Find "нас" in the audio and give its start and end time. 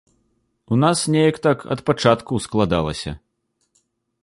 0.83-1.03